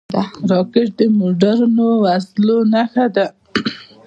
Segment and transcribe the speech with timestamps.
[0.51, 3.25] راکټ د مدرنو وسلو نښه ده